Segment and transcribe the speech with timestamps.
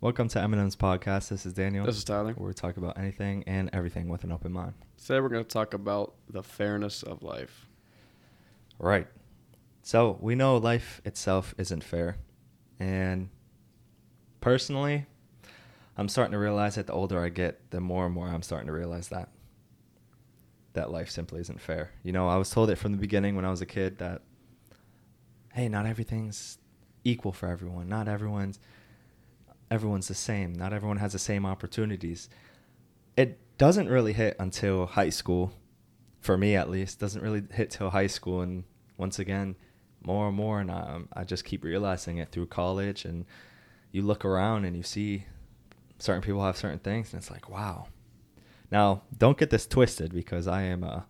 [0.00, 1.28] Welcome to Eminem's podcast.
[1.28, 1.84] This is Daniel.
[1.84, 2.32] This is Tyler.
[2.34, 4.74] where we talk about anything and everything with an open mind.
[4.96, 7.66] Today we're going to talk about the fairness of life.
[8.78, 9.08] Right.
[9.82, 12.16] So we know life itself isn't fair.
[12.78, 13.28] And
[14.40, 15.06] personally,
[15.96, 18.68] I'm starting to realize that the older I get, the more and more I'm starting
[18.68, 19.30] to realize that.
[20.74, 21.90] That life simply isn't fair.
[22.04, 24.22] You know, I was told it from the beginning when I was a kid that,
[25.54, 26.58] hey, not everything's
[27.02, 27.88] equal for everyone.
[27.88, 28.60] Not everyone's
[29.70, 30.52] everyone's the same.
[30.54, 32.28] Not everyone has the same opportunities.
[33.16, 35.52] It doesn't really hit until high school,
[36.20, 37.00] for me at least.
[37.00, 38.64] Doesn't really hit till high school, and
[38.96, 39.56] once again,
[40.02, 43.04] more and more, and I, I just keep realizing it through college.
[43.04, 43.24] And
[43.90, 45.24] you look around and you see
[45.98, 47.88] certain people have certain things, and it's like, wow.
[48.70, 51.06] Now, don't get this twisted because I am a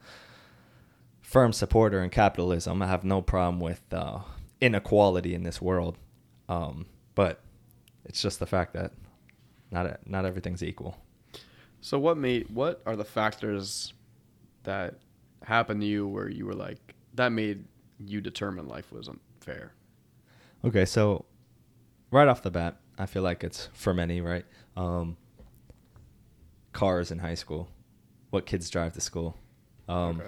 [1.21, 2.81] firm supporter in capitalism.
[2.81, 4.21] I have no problem with uh,
[4.61, 5.97] inequality in this world,
[6.49, 7.41] um, but
[8.09, 8.93] it's just the fact that
[9.71, 10.97] not not everything's equal.
[11.81, 13.93] So what made what are the factors
[14.65, 14.99] that
[15.45, 17.65] happened to you where you were like that made
[18.05, 19.73] you determine life wasn't fair?
[20.65, 21.25] Okay, so
[22.11, 24.45] right off the bat, I feel like it's for many, right?
[24.77, 25.17] Um,
[26.73, 27.69] cars in high school,
[28.31, 29.37] what kids drive to school.
[29.89, 30.23] Um,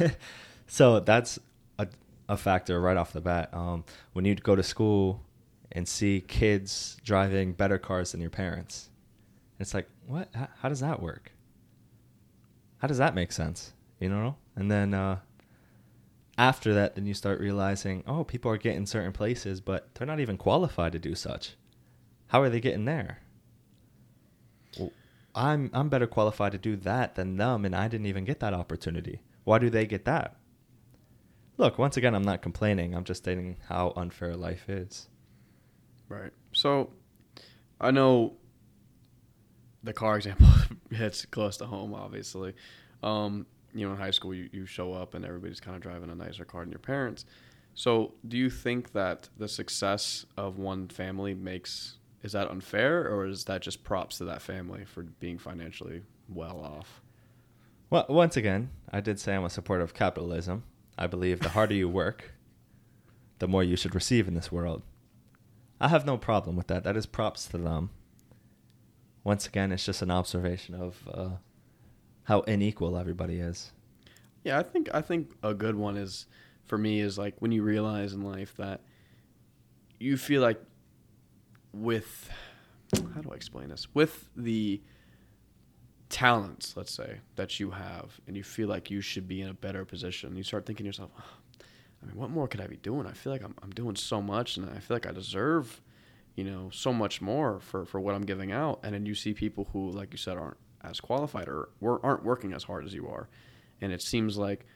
[0.00, 0.14] Okay.
[0.66, 1.38] so that's
[1.78, 1.86] a,
[2.28, 3.52] a factor right off the bat.
[3.52, 5.22] Um, when you go to school
[5.72, 8.90] and see kids driving better cars than your parents,
[9.58, 10.28] And it's like, what?
[10.34, 11.32] How, how does that work?
[12.78, 13.72] How does that make sense?
[14.00, 14.36] You know?
[14.56, 15.18] And then uh,
[16.36, 20.20] after that, then you start realizing, oh, people are getting certain places, but they're not
[20.20, 21.56] even qualified to do such.
[22.28, 23.18] How are they getting there?
[24.78, 24.92] Well,
[25.34, 28.54] I'm I'm better qualified to do that than them, and I didn't even get that
[28.54, 29.20] opportunity.
[29.44, 30.36] Why do they get that?
[31.58, 32.94] Look, once again, I'm not complaining.
[32.94, 35.08] I'm just stating how unfair life is.
[36.12, 36.30] Right.
[36.52, 36.90] So
[37.80, 38.34] I know
[39.82, 40.46] the car example
[40.90, 42.52] hits close to home, obviously.
[43.02, 46.10] Um, you know, in high school, you, you show up and everybody's kind of driving
[46.10, 47.24] a nicer car than your parents.
[47.74, 53.26] So, do you think that the success of one family makes is that unfair, or
[53.26, 57.00] is that just props to that family for being financially well off?
[57.88, 60.64] Well, once again, I did say I'm a supporter of capitalism.
[60.98, 62.34] I believe the harder you work,
[63.38, 64.82] the more you should receive in this world.
[65.82, 66.84] I have no problem with that.
[66.84, 67.90] That is props to them.
[69.24, 71.30] Once again, it's just an observation of uh,
[72.22, 73.72] how unequal everybody is.
[74.44, 76.26] Yeah, I think I think a good one is
[76.66, 78.80] for me is like when you realize in life that
[79.98, 80.60] you feel like
[81.72, 82.30] with
[83.14, 83.88] how do I explain this?
[83.92, 84.80] With the
[86.10, 89.54] talents, let's say, that you have and you feel like you should be in a
[89.54, 91.24] better position, you start thinking to yourself, "Oh,
[92.02, 93.06] I mean, what more could I be doing?
[93.06, 95.80] I feel like I'm I'm doing so much and I feel like I deserve,
[96.34, 98.80] you know, so much more for for what I'm giving out.
[98.82, 102.52] And then you see people who like you said aren't as qualified or aren't working
[102.52, 103.28] as hard as you are.
[103.80, 104.66] And it seems like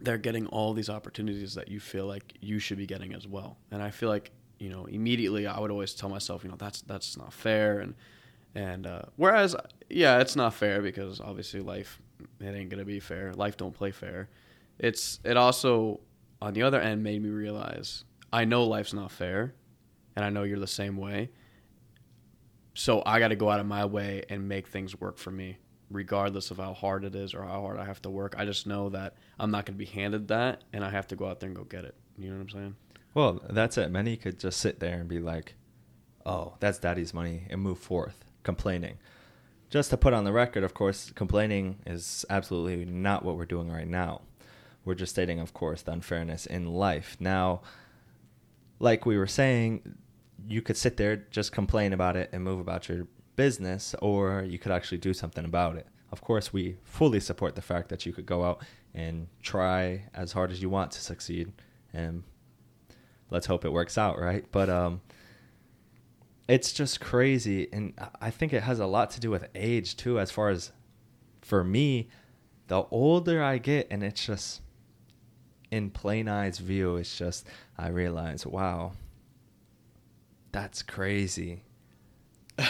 [0.00, 3.58] they're getting all these opportunities that you feel like you should be getting as well.
[3.70, 6.80] And I feel like you know immediately I would always tell myself, you know, that's
[6.82, 7.80] that's not fair.
[7.80, 7.94] And
[8.54, 9.54] and uh, whereas
[9.90, 12.00] yeah, it's not fair because obviously life
[12.40, 13.34] it ain't gonna be fair.
[13.34, 14.30] Life don't play fair.
[14.80, 16.00] It's it also
[16.42, 19.54] on the other end made me realize I know life's not fair,
[20.16, 21.30] and I know you're the same way.
[22.74, 25.58] So I got to go out of my way and make things work for me
[25.90, 28.36] regardless of how hard it is or how hard I have to work.
[28.38, 31.16] I just know that I'm not going to be handed that and I have to
[31.16, 31.96] go out there and go get it.
[32.16, 32.76] You know what I'm saying?
[33.12, 33.90] Well, that's it.
[33.90, 35.54] Many could just sit there and be like,
[36.24, 38.98] oh, that's daddy's money and move forth, complaining.
[39.68, 43.70] Just to put on the record, of course, complaining is absolutely not what we're doing
[43.70, 44.22] right now.
[44.84, 47.16] We're just stating, of course, the unfairness in life.
[47.20, 47.62] Now,
[48.78, 49.96] like we were saying,
[50.48, 54.58] you could sit there, just complain about it, and move about your business, or you
[54.58, 55.86] could actually do something about it.
[56.12, 58.62] Of course, we fully support the fact that you could go out
[58.94, 61.52] and try as hard as you want to succeed,
[61.92, 62.24] and
[63.30, 64.44] let's hope it works out, right?
[64.50, 65.02] But um,
[66.48, 70.18] it's just crazy, and I think it has a lot to do with age too.
[70.18, 70.72] As far as
[71.42, 72.08] for me,
[72.66, 74.62] the older I get, and it's just
[75.70, 77.46] in plain eyes view, it's just
[77.78, 78.92] I realize, wow,
[80.52, 81.62] that's crazy.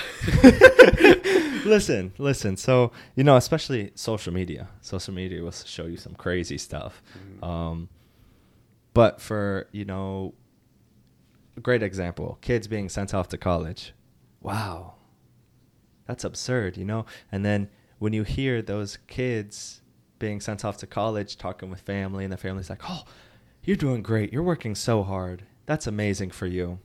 [1.65, 2.57] listen, listen.
[2.57, 4.69] So you know, especially social media.
[4.81, 7.03] Social media will show you some crazy stuff.
[7.43, 7.47] Mhm.
[7.47, 7.89] Um,
[8.95, 10.35] but for you know,
[11.57, 13.93] a great example: kids being sent off to college.
[14.41, 14.95] Wow,
[16.07, 17.05] that's absurd, you know.
[17.33, 17.69] And then
[17.99, 19.83] when you hear those kids
[20.21, 23.03] being sent off to college, talking with family, and the family's like, "Oh,
[23.65, 24.33] you're doing great.
[24.33, 25.43] You're working so hard.
[25.67, 26.79] That's amazing for you."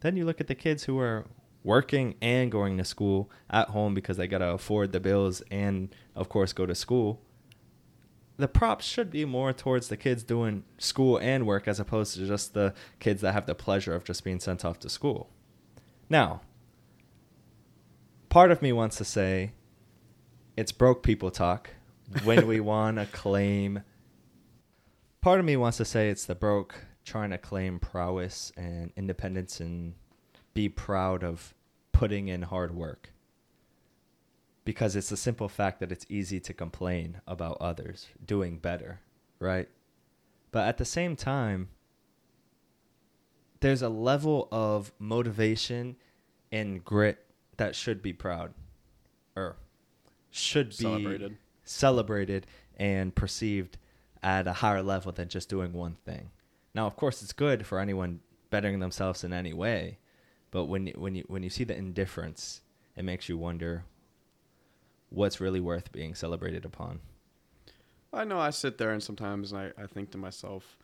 [0.00, 1.26] Then you look at the kids who are
[1.62, 5.94] working and going to school at home because they got to afford the bills and
[6.14, 7.20] of course go to school
[8.38, 12.26] the props should be more towards the kids doing school and work as opposed to
[12.26, 15.28] just the kids that have the pleasure of just being sent off to school
[16.08, 16.40] now
[18.30, 19.52] part of me wants to say
[20.56, 21.70] it's broke people talk
[22.24, 23.82] when we want to claim
[25.20, 29.60] part of me wants to say it's the broke trying to claim prowess and independence
[29.60, 29.94] and
[30.54, 31.54] be proud of
[31.92, 33.10] putting in hard work.
[34.64, 39.00] Because it's the simple fact that it's easy to complain about others doing better,
[39.38, 39.68] right?
[40.52, 41.68] But at the same time,
[43.60, 45.96] there's a level of motivation
[46.52, 47.24] and grit
[47.56, 48.52] that should be proud
[49.36, 49.56] or
[50.30, 51.36] should be Celebrated.
[51.64, 52.46] Celebrated
[52.76, 53.78] and perceived
[54.22, 56.30] at a higher level than just doing one thing.
[56.74, 58.20] Now, of course, it's good for anyone
[58.50, 59.98] bettering themselves in any way,
[60.50, 62.62] but when you, when you when you see the indifference,
[62.96, 63.84] it makes you wonder
[65.10, 67.00] what's really worth being celebrated upon.
[68.12, 70.76] I know I sit there and sometimes I, I think to myself,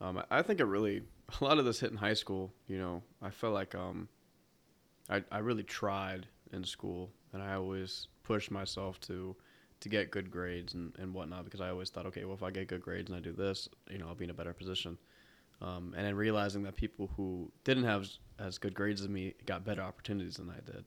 [0.00, 1.02] um, I, think it really,
[1.40, 4.08] a lot of this hit in high school, you know, I felt like um,
[5.08, 9.34] I, I really tried in school and I always pushed myself to
[9.80, 12.50] to get good grades and, and whatnot because I always thought, okay, well, if I
[12.50, 14.98] get good grades and I do this, you know, I'll be in a better position.
[15.62, 19.64] Um, and then realizing that people who didn't have as, good grades as me got
[19.64, 20.84] better opportunities than I did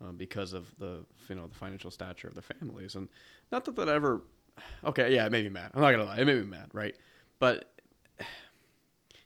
[0.00, 2.96] um, because of the you know the financial stature of their families.
[2.96, 3.08] And
[3.52, 4.22] not that that ever,
[4.84, 5.70] okay, yeah, it made me mad.
[5.74, 6.96] I'm not gonna lie, it made me mad, right?
[7.38, 7.72] But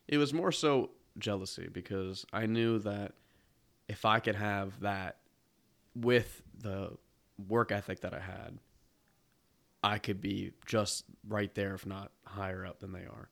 [0.08, 3.12] it was more so jealousy because I knew that
[3.88, 5.16] if I could have that
[5.94, 6.90] with the
[7.48, 8.58] work ethic that I had,
[9.84, 13.28] I could be just right there, if not higher up than they are.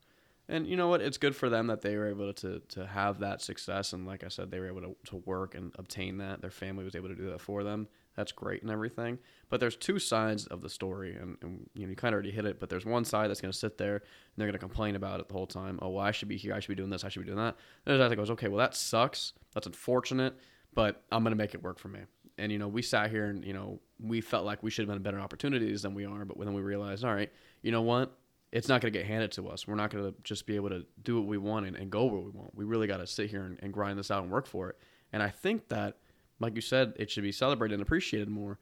[0.47, 1.01] And you know what?
[1.01, 4.23] It's good for them that they were able to to have that success, and like
[4.23, 6.41] I said, they were able to, to work and obtain that.
[6.41, 7.87] Their family was able to do that for them.
[8.15, 9.17] That's great and everything.
[9.49, 12.31] But there's two sides of the story, and, and you know you kind of already
[12.31, 12.59] hit it.
[12.59, 14.03] But there's one side that's going to sit there and
[14.37, 15.79] they're going to complain about it the whole time.
[15.81, 16.53] Oh, well, I should be here.
[16.53, 17.03] I should be doing this.
[17.03, 17.55] I should be doing that.
[17.85, 19.33] And there's that that goes, okay, well that sucks.
[19.53, 20.35] That's unfortunate,
[20.75, 22.01] but I'm going to make it work for me.
[22.37, 24.93] And you know, we sat here and you know we felt like we should have
[24.93, 27.31] been better opportunities than we are, but then we realized, all right,
[27.61, 28.17] you know what?
[28.51, 29.67] It's not going to get handed to us.
[29.67, 32.05] We're not going to just be able to do what we want and, and go
[32.05, 32.53] where we want.
[32.53, 34.77] We really got to sit here and, and grind this out and work for it.
[35.11, 35.97] And I think that,
[36.39, 38.59] like you said, it should be celebrated and appreciated more.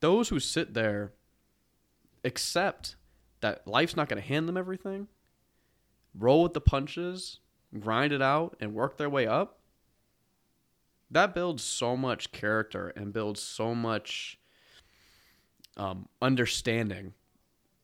[0.00, 1.12] Those who sit there
[2.24, 2.96] accept
[3.40, 5.08] that life's not going to hand them everything,
[6.14, 7.40] roll with the punches,
[7.78, 9.60] grind it out, and work their way up.
[11.12, 14.38] That builds so much character and builds so much
[15.76, 17.14] um, understanding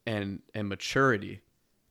[0.06, 1.42] and and maturity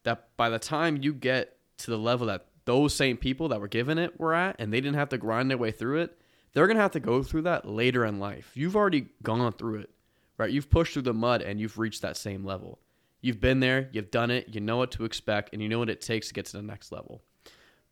[0.04, 3.68] that by the time you get to the level that those same people that were
[3.68, 6.20] given it were at and they didn't have to grind their way through it
[6.54, 8.52] they're to have to go through that later in life.
[8.56, 9.92] You've already gone through it
[10.38, 10.52] right?
[10.52, 12.80] You've pushed through the mud and you've reached that same level.
[13.22, 15.90] You've been there you've done it you know what to expect and you know what
[15.90, 17.22] it takes to get to the next level.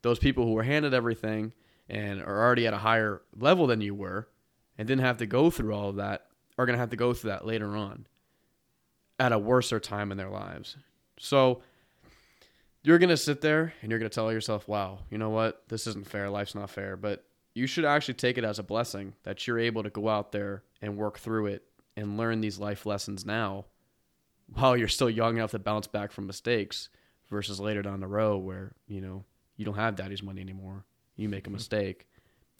[0.02, 1.52] Those people who were handed everything
[1.88, 4.28] and are already at a higher level than you were
[4.78, 6.26] and didn't have to go through all of that
[6.58, 8.06] are going to have to go through that later on
[9.18, 10.76] at a worser time in their lives.
[11.18, 11.62] So
[12.82, 15.62] you're going to sit there and you're going to tell yourself, wow, you know what?
[15.68, 16.30] This isn't fair.
[16.30, 16.96] Life's not fair.
[16.96, 17.24] But
[17.54, 20.62] you should actually take it as a blessing that you're able to go out there
[20.82, 21.64] and work through it
[21.96, 23.64] and learn these life lessons now
[24.54, 26.88] while you're still young enough to bounce back from mistakes
[27.30, 29.24] versus later down the road where, you know,
[29.56, 30.84] you don't have daddy's money anymore.
[31.16, 31.54] You make a mm-hmm.
[31.54, 32.06] mistake.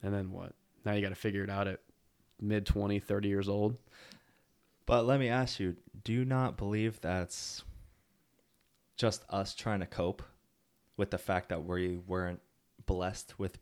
[0.03, 0.53] And then what?
[0.85, 1.81] Now you got to figure it out at
[2.41, 3.79] mid 20, 30 years old.
[4.87, 7.65] But let me ask you, do you not believe that's
[8.97, 10.23] just us trying to cope
[10.97, 12.41] with the fact that we weren't
[12.87, 13.59] blessed with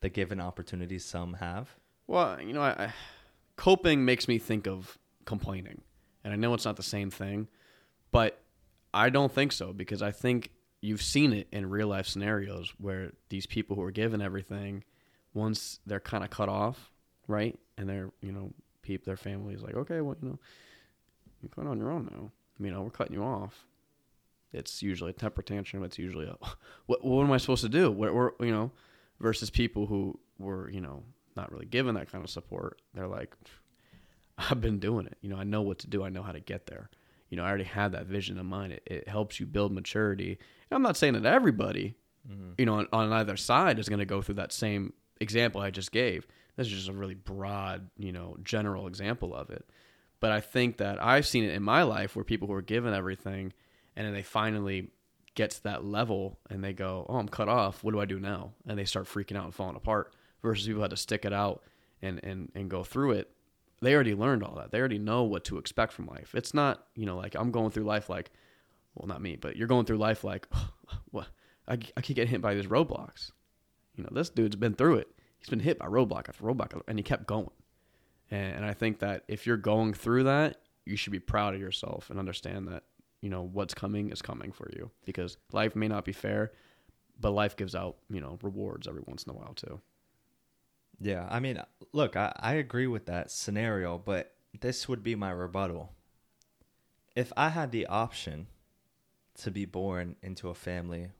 [0.00, 1.74] the given opportunities some have?
[2.06, 2.92] Well, you know, I, I,
[3.56, 5.80] coping makes me think of complaining,
[6.24, 7.48] and I know it's not the same thing,
[8.12, 8.40] but
[8.94, 10.50] I don't think so because I think
[10.80, 14.84] you've seen it in real life scenarios where these people who are given everything,
[15.34, 16.90] once they're kind of cut off,
[17.26, 20.38] right, and they're you know, peep their family is like, okay, well, you know,
[21.42, 22.30] you're going on your own now.
[22.58, 23.66] You uh, know, we're cutting you off.
[24.52, 25.84] It's usually a temper tantrum.
[25.84, 26.36] It's usually a,
[26.86, 27.90] what, what am I supposed to do?
[27.90, 28.70] What, you know,
[29.20, 31.02] versus people who were, you know,
[31.36, 32.80] not really given that kind of support.
[32.94, 33.34] They're like,
[34.38, 35.18] I've been doing it.
[35.20, 36.04] You know, I know what to do.
[36.04, 36.90] I know how to get there.
[37.30, 38.72] You know, I already have that vision in mind.
[38.72, 40.38] It, it helps you build maturity.
[40.70, 41.96] And I'm not saying that everybody,
[42.30, 42.52] mm-hmm.
[42.58, 45.70] you know, on, on either side is going to go through that same example I
[45.70, 46.26] just gave.
[46.56, 49.64] This is just a really broad, you know, general example of it.
[50.20, 52.92] But I think that I've seen it in my life where people who are given
[52.92, 53.52] everything
[53.94, 54.90] and then they finally
[55.34, 57.84] get to that level and they go, "Oh, I'm cut off.
[57.84, 60.12] What do I do now?" And they start freaking out and falling apart.
[60.42, 61.62] Versus people had to stick it out
[62.02, 63.30] and and and go through it,
[63.80, 64.70] they already learned all that.
[64.70, 66.34] They already know what to expect from life.
[66.34, 68.30] It's not, you know, like I'm going through life like,
[68.94, 70.48] well, not me, but you're going through life like,
[71.10, 71.28] what?
[71.66, 73.30] I, I keep getting hit by these roadblocks.
[73.94, 75.08] You know, this dude's been through it.
[75.38, 77.50] He's been hit by roadblock after roadblock, and he kept going.
[78.30, 81.60] And, and I think that if you're going through that, you should be proud of
[81.60, 82.84] yourself and understand that
[83.20, 86.52] you know what's coming is coming for you because life may not be fair,
[87.20, 89.80] but life gives out you know rewards every once in a while too.
[91.00, 91.62] Yeah, I mean,
[91.92, 95.92] look, I, I agree with that scenario, but this would be my rebuttal.
[97.14, 98.48] If I had the option
[99.38, 101.10] to be born into a family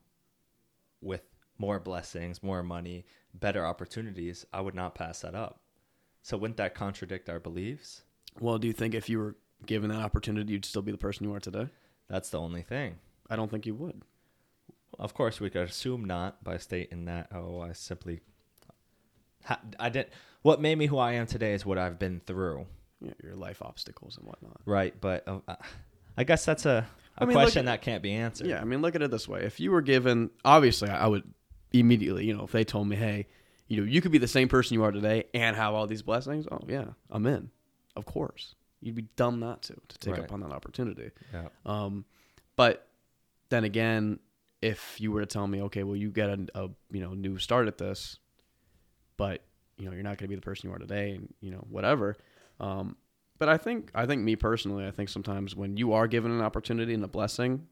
[1.00, 1.22] with
[1.58, 3.04] more blessings, more money,
[3.34, 5.60] better opportunities, I would not pass that up.
[6.22, 8.02] So wouldn't that contradict our beliefs?
[8.40, 11.24] Well, do you think if you were given that opportunity, you'd still be the person
[11.24, 11.68] you are today?
[12.08, 12.98] That's the only thing.
[13.30, 14.02] I don't think you would.
[14.98, 17.28] Of course, we could assume not by stating that.
[17.32, 18.20] Oh, I simply,
[19.78, 20.10] I didn't.
[20.42, 22.66] What made me who I am today is what I've been through.
[23.00, 24.60] Yeah, your life obstacles and whatnot.
[24.64, 25.54] Right, but uh,
[26.16, 26.86] I guess that's a,
[27.16, 28.48] a I mean, question at, that can't be answered.
[28.48, 31.22] Yeah, I mean, look at it this way: if you were given, obviously, I would
[31.72, 33.26] immediately, you know, if they told me, hey,
[33.68, 36.02] you know, you could be the same person you are today and have all these
[36.02, 36.46] blessings.
[36.50, 37.50] Oh yeah, I'm in.
[37.94, 40.24] Of course, you'd be dumb not to to take right.
[40.24, 41.10] up on that opportunity.
[41.32, 41.48] Yeah.
[41.66, 42.04] Um,
[42.56, 42.88] but
[43.50, 44.18] then again,
[44.60, 47.38] if you were to tell me, okay, well, you get a, a you know new
[47.38, 48.18] start at this,
[49.18, 49.42] but
[49.76, 51.66] you know you're not going to be the person you are today, and you know
[51.68, 52.16] whatever.
[52.58, 52.96] Um,
[53.38, 56.40] but I think I think me personally, I think sometimes when you are given an
[56.40, 57.66] opportunity and a blessing,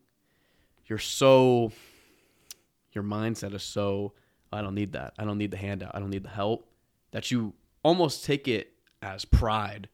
[0.85, 1.73] you're so
[2.93, 4.12] your mindset is so
[4.53, 5.15] I don't need that.
[5.19, 5.93] I don't need the handout.
[5.95, 6.69] I don't need the help
[7.12, 9.88] that you almost take it as pride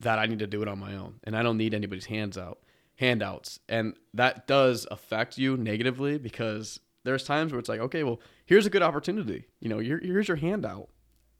[0.00, 2.36] that I need to do it on my own and I don't need anybody's hands
[2.36, 2.58] out
[3.00, 3.58] handouts.
[3.68, 8.66] And that does affect you negatively because there's times where it's like, okay, well, here's
[8.66, 9.46] a good opportunity.
[9.60, 10.88] You know, here's your handout.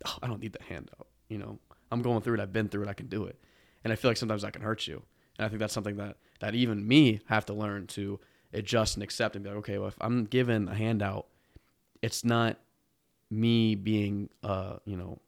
[0.07, 1.09] Oh, I don't need the handout.
[1.29, 1.59] You know,
[1.93, 2.41] I'm going through it.
[2.41, 2.89] I've been through it.
[2.89, 3.39] I can do it.
[3.85, 5.03] And I feel like sometimes that can hurt you.
[5.39, 8.19] And I think that's something that that even me have to learn to
[8.53, 11.27] adjust and accept and be like, okay, well, if I'm given a handout,
[12.03, 12.59] it's not
[13.31, 15.19] me being, uh, you know,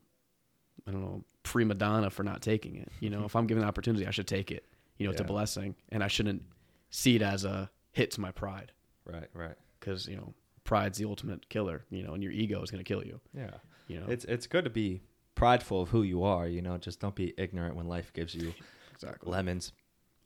[0.87, 2.89] I don't know, prima donna for not taking it.
[3.01, 4.67] You know, if I'm given the opportunity, I should take it.
[4.97, 5.15] You know, yeah.
[5.15, 6.43] it's a blessing, and I shouldn't
[6.91, 8.73] see it as a hit to my pride.
[9.05, 9.57] Right, right.
[9.83, 10.33] Because you know,
[10.65, 11.85] pride's the ultimate killer.
[11.91, 13.21] You know, and your ego is going to kill you.
[13.35, 13.51] Yeah.
[13.89, 15.03] You know, it's it's good to be
[15.35, 16.47] prideful of who you are.
[16.47, 18.55] You know, just don't be ignorant when life gives you
[18.95, 19.31] exactly.
[19.31, 19.73] lemons.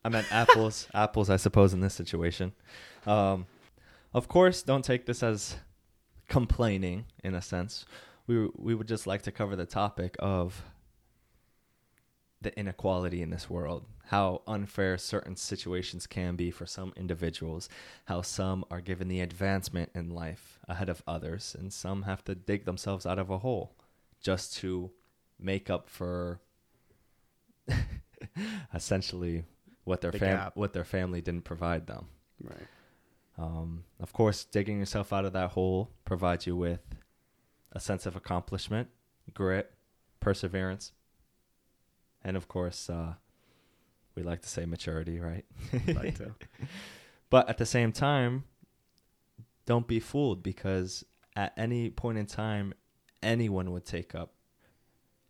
[0.05, 2.53] I meant apples, apples, I suppose, in this situation.
[3.07, 3.47] Um,
[4.15, 5.57] of course, don't take this as
[6.29, 7.87] complaining in a sense.
[8.27, 10.63] We we would just like to cover the topic of
[12.41, 17.69] the inequality in this world, how unfair certain situations can be for some individuals,
[18.07, 22.35] how some are given the advancement in life ahead of others, and some have to
[22.35, 23.75] dig themselves out of a hole
[24.21, 24.91] just to
[25.39, 26.41] make up for
[28.75, 29.45] essentially
[29.85, 32.07] what their the fam- what their family didn't provide them.
[32.43, 32.67] Right.
[33.39, 36.81] Um, of course, digging yourself out of that hole provides you with
[37.73, 38.89] a sense of accomplishment,
[39.35, 39.73] grit,
[40.21, 40.93] perseverance,
[42.27, 43.15] and of course, uh,
[44.17, 45.45] we like to say maturity, right?
[45.87, 46.35] like to.
[47.31, 48.45] But at the same time,
[49.65, 51.05] don't be fooled because
[51.35, 52.73] at any point in time,
[53.21, 54.33] anyone would take up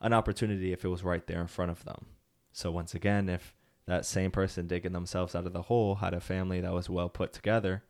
[0.00, 2.06] an opportunity if it was right there in front of them.
[2.52, 3.54] So once again, if
[3.86, 7.08] that same person digging themselves out of the hole had a family that was well
[7.08, 7.82] put together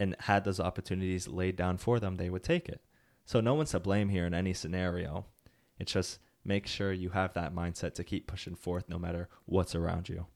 [0.00, 2.80] and had those opportunities laid down for them, they would take it.
[3.26, 5.26] So no one's to blame here in any scenario.
[5.78, 9.74] It's just make sure you have that mindset to keep pushing forth no matter what's
[9.74, 10.26] around you.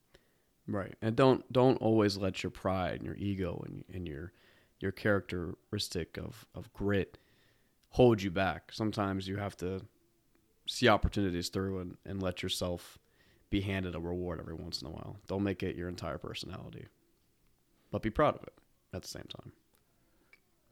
[0.67, 0.95] Right.
[1.01, 4.31] And don't don't always let your pride and your ego and, and your
[4.79, 7.17] your characteristic of, of grit
[7.89, 8.71] hold you back.
[8.71, 9.81] Sometimes you have to
[10.67, 12.97] see opportunities through and, and let yourself
[13.49, 15.17] be handed a reward every once in a while.
[15.27, 16.87] Don't make it your entire personality,
[17.91, 18.53] but be proud of it
[18.93, 19.51] at the same time.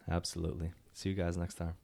[0.09, 0.71] Absolutely.
[0.93, 1.75] See you guys next time.